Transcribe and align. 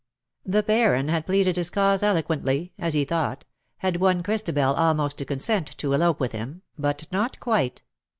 The 0.47 0.63
Baron 0.63 1.09
had 1.09 1.27
pleaded 1.27 1.57
his 1.57 1.69
cause 1.69 2.01
eloquently, 2.01 2.73
as 2.79 2.95
he 2.95 3.05
thought— 3.05 3.45
had 3.85 3.97
won 3.97 4.23
Christabel 4.23 4.73
almost 4.73 5.19
to 5.19 5.25
consent 5.25 5.77
to 5.77 5.93
elope 5.93 6.19
with 6.19 6.31
him— 6.31 6.63
but 6.89 7.05
not 7.11 7.39
quite. 7.39 7.83